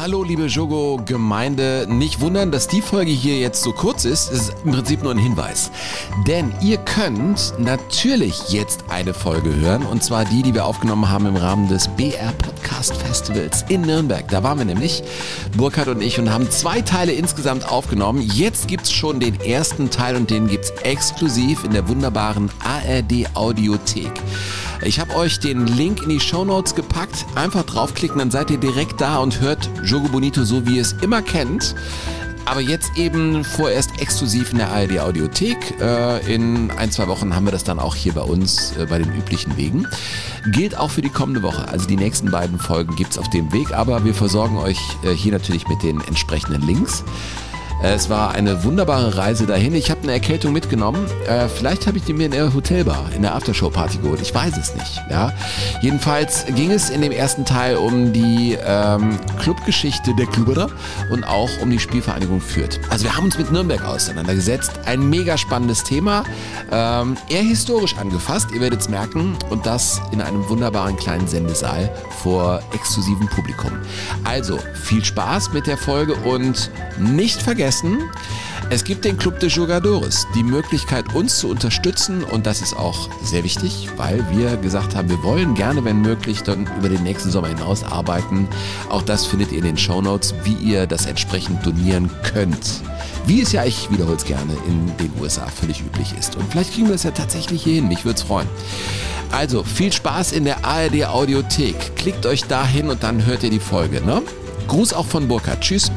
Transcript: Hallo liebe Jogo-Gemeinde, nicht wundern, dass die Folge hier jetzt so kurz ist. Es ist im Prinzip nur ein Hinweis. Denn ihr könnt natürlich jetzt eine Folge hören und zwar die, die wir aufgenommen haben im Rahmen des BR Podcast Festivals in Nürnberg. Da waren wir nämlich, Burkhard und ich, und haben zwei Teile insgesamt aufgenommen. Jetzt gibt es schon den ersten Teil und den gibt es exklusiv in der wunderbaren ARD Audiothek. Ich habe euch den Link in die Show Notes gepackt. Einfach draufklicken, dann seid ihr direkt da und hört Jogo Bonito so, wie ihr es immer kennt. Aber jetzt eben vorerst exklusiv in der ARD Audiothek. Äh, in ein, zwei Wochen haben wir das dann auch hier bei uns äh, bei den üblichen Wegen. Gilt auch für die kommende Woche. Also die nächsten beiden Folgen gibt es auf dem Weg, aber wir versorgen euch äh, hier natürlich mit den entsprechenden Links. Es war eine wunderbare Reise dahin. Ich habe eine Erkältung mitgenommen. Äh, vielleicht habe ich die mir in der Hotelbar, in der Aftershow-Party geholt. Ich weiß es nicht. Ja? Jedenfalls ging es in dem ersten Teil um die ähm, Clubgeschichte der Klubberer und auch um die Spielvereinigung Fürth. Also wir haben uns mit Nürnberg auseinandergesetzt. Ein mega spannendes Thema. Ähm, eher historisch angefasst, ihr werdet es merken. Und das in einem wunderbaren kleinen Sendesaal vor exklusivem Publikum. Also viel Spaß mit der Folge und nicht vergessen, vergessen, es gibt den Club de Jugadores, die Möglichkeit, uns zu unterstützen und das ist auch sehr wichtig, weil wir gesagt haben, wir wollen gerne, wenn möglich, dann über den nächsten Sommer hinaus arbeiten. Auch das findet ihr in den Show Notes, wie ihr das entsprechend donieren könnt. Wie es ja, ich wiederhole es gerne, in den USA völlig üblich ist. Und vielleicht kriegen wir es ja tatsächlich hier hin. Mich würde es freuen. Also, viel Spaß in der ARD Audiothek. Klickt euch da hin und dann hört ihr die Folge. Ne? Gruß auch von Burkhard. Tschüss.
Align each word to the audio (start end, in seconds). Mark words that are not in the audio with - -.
Hallo 0.00 0.22
liebe 0.22 0.46
Jogo-Gemeinde, 0.46 1.86
nicht 1.86 2.22
wundern, 2.22 2.50
dass 2.50 2.68
die 2.68 2.80
Folge 2.80 3.10
hier 3.10 3.38
jetzt 3.38 3.62
so 3.62 3.70
kurz 3.74 4.06
ist. 4.06 4.32
Es 4.32 4.48
ist 4.48 4.54
im 4.64 4.72
Prinzip 4.72 5.02
nur 5.02 5.12
ein 5.12 5.18
Hinweis. 5.18 5.70
Denn 6.26 6.54
ihr 6.62 6.78
könnt 6.78 7.52
natürlich 7.58 8.48
jetzt 8.48 8.84
eine 8.88 9.12
Folge 9.12 9.54
hören 9.54 9.84
und 9.84 10.02
zwar 10.02 10.24
die, 10.24 10.42
die 10.42 10.54
wir 10.54 10.64
aufgenommen 10.64 11.10
haben 11.10 11.26
im 11.26 11.36
Rahmen 11.36 11.68
des 11.68 11.86
BR 11.86 12.32
Podcast 12.32 12.59
Festivals 12.88 13.64
in 13.68 13.82
Nürnberg. 13.82 14.26
Da 14.28 14.42
waren 14.42 14.58
wir 14.58 14.64
nämlich, 14.64 15.02
Burkhard 15.56 15.88
und 15.88 16.02
ich, 16.02 16.18
und 16.18 16.32
haben 16.32 16.50
zwei 16.50 16.80
Teile 16.80 17.12
insgesamt 17.12 17.68
aufgenommen. 17.70 18.22
Jetzt 18.22 18.68
gibt 18.68 18.84
es 18.84 18.92
schon 18.92 19.20
den 19.20 19.40
ersten 19.40 19.90
Teil 19.90 20.16
und 20.16 20.30
den 20.30 20.48
gibt 20.48 20.64
es 20.64 20.70
exklusiv 20.82 21.64
in 21.64 21.72
der 21.72 21.88
wunderbaren 21.88 22.50
ARD 22.64 23.34
Audiothek. 23.34 24.12
Ich 24.82 24.98
habe 24.98 25.14
euch 25.16 25.38
den 25.40 25.66
Link 25.66 26.02
in 26.02 26.08
die 26.08 26.20
Show 26.20 26.44
Notes 26.44 26.74
gepackt. 26.74 27.26
Einfach 27.34 27.64
draufklicken, 27.64 28.18
dann 28.18 28.30
seid 28.30 28.50
ihr 28.50 28.58
direkt 28.58 29.00
da 29.00 29.18
und 29.18 29.40
hört 29.40 29.68
Jogo 29.84 30.08
Bonito 30.08 30.44
so, 30.44 30.66
wie 30.66 30.76
ihr 30.76 30.82
es 30.82 30.94
immer 31.02 31.20
kennt. 31.20 31.74
Aber 32.46 32.60
jetzt 32.60 32.96
eben 32.96 33.44
vorerst 33.44 34.00
exklusiv 34.00 34.50
in 34.52 34.58
der 34.58 34.72
ARD 34.72 34.98
Audiothek. 34.98 35.80
Äh, 35.80 36.34
in 36.34 36.70
ein, 36.72 36.90
zwei 36.90 37.06
Wochen 37.06 37.36
haben 37.36 37.44
wir 37.44 37.52
das 37.52 37.62
dann 37.62 37.78
auch 37.78 37.94
hier 37.94 38.14
bei 38.14 38.22
uns 38.22 38.76
äh, 38.76 38.86
bei 38.86 38.98
den 38.98 39.14
üblichen 39.14 39.56
Wegen. 39.56 39.86
Gilt 40.46 40.76
auch 40.76 40.90
für 40.90 41.02
die 41.02 41.10
kommende 41.10 41.42
Woche. 41.42 41.68
Also 41.68 41.86
die 41.86 41.96
nächsten 41.96 42.30
beiden 42.30 42.58
Folgen 42.58 42.96
gibt 42.96 43.12
es 43.12 43.18
auf 43.18 43.28
dem 43.30 43.52
Weg, 43.52 43.72
aber 43.72 44.04
wir 44.04 44.14
versorgen 44.14 44.56
euch 44.56 44.78
äh, 45.04 45.10
hier 45.10 45.32
natürlich 45.32 45.68
mit 45.68 45.82
den 45.82 46.00
entsprechenden 46.00 46.62
Links. 46.62 47.04
Es 47.82 48.10
war 48.10 48.32
eine 48.32 48.62
wunderbare 48.62 49.16
Reise 49.16 49.46
dahin. 49.46 49.74
Ich 49.74 49.90
habe 49.90 50.02
eine 50.02 50.12
Erkältung 50.12 50.52
mitgenommen. 50.52 51.06
Äh, 51.26 51.48
vielleicht 51.48 51.86
habe 51.86 51.96
ich 51.96 52.04
die 52.04 52.12
mir 52.12 52.26
in 52.26 52.32
der 52.32 52.52
Hotelbar, 52.52 53.10
in 53.16 53.22
der 53.22 53.34
Aftershow-Party 53.34 53.98
geholt. 53.98 54.20
Ich 54.20 54.34
weiß 54.34 54.58
es 54.58 54.74
nicht. 54.74 55.00
Ja? 55.08 55.32
Jedenfalls 55.80 56.44
ging 56.54 56.70
es 56.72 56.90
in 56.90 57.00
dem 57.00 57.10
ersten 57.10 57.46
Teil 57.46 57.76
um 57.76 58.12
die 58.12 58.58
ähm, 58.62 59.18
Clubgeschichte 59.38 60.14
der 60.14 60.26
Klubberer 60.26 60.68
und 61.10 61.24
auch 61.24 61.48
um 61.62 61.70
die 61.70 61.78
Spielvereinigung 61.78 62.42
Fürth. 62.42 62.78
Also 62.90 63.04
wir 63.04 63.16
haben 63.16 63.24
uns 63.24 63.38
mit 63.38 63.50
Nürnberg 63.50 63.82
auseinandergesetzt. 63.82 64.72
Ein 64.84 65.08
mega 65.08 65.38
spannendes 65.38 65.82
Thema. 65.82 66.24
Ähm, 66.70 67.16
eher 67.30 67.42
historisch 67.42 67.96
angefasst, 67.96 68.48
ihr 68.52 68.60
werdet 68.60 68.82
es 68.82 68.90
merken. 68.90 69.38
Und 69.48 69.64
das 69.64 70.02
in 70.12 70.20
einem 70.20 70.46
wunderbaren 70.50 70.96
kleinen 70.96 71.26
Sendesaal 71.26 71.90
vor 72.22 72.60
exklusivem 72.74 73.26
Publikum. 73.28 73.72
Also 74.24 74.58
viel 74.74 75.02
Spaß 75.02 75.54
mit 75.54 75.66
der 75.66 75.78
Folge 75.78 76.14
und 76.14 76.70
nicht 76.98 77.40
vergessen, 77.40 77.69
vergessen, 77.70 78.10
es 78.70 78.84
gibt 78.84 79.04
den 79.04 79.16
Club 79.16 79.38
de 79.38 79.48
Jugadores, 79.48 80.26
die 80.34 80.42
Möglichkeit, 80.42 81.14
uns 81.14 81.38
zu 81.38 81.48
unterstützen 81.48 82.24
und 82.24 82.46
das 82.46 82.62
ist 82.62 82.76
auch 82.76 83.08
sehr 83.22 83.44
wichtig, 83.44 83.88
weil 83.96 84.24
wir 84.30 84.56
gesagt 84.56 84.96
haben, 84.96 85.08
wir 85.08 85.22
wollen 85.22 85.54
gerne, 85.54 85.84
wenn 85.84 86.00
möglich, 86.00 86.42
dann 86.42 86.68
über 86.78 86.88
den 86.88 87.02
nächsten 87.04 87.30
Sommer 87.30 87.48
hinaus 87.48 87.84
arbeiten. 87.84 88.48
Auch 88.88 89.02
das 89.02 89.26
findet 89.26 89.52
ihr 89.52 89.58
in 89.58 89.64
den 89.64 89.76
Show 89.76 90.02
Notes, 90.02 90.34
wie 90.42 90.54
ihr 90.54 90.86
das 90.86 91.06
entsprechend 91.06 91.64
donieren 91.64 92.10
könnt. 92.22 92.82
Wie 93.26 93.40
es 93.40 93.52
ja, 93.52 93.64
ich 93.64 93.90
wiederhole 93.90 94.16
es 94.16 94.24
gerne, 94.24 94.52
in 94.66 94.96
den 94.96 95.12
USA 95.20 95.46
völlig 95.46 95.80
üblich 95.80 96.12
ist. 96.18 96.36
Und 96.36 96.50
vielleicht 96.50 96.74
kriegen 96.74 96.88
wir 96.88 96.94
es 96.94 97.04
ja 97.04 97.12
tatsächlich 97.12 97.62
hier 97.62 97.74
hin. 97.74 97.88
Mich 97.88 98.04
würde 98.04 98.18
es 98.18 98.22
freuen. 98.22 98.48
Also, 99.30 99.62
viel 99.62 99.92
Spaß 99.92 100.32
in 100.32 100.44
der 100.44 100.64
ARD 100.64 101.04
Audiothek. 101.04 101.94
Klickt 101.94 102.26
euch 102.26 102.44
da 102.44 102.66
hin 102.66 102.88
und 102.88 103.04
dann 103.04 103.26
hört 103.26 103.44
ihr 103.44 103.50
die 103.50 103.60
Folge. 103.60 104.00
Ne? 104.00 104.22
Gruß 104.66 104.92
auch 104.92 105.06
von 105.06 105.28
Burkhard. 105.28 105.60
Tschüss. 105.60 105.92